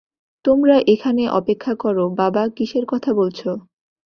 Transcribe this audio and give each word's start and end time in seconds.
তোমরা 0.45 0.75
এখানে 0.87 1.23
অপেক্ষা 1.39 1.73
কর- 1.75 1.95
বাবা, 2.21 2.43
কিসের 2.57 2.85
কথা 2.85 3.11
বলছ? 3.13 3.39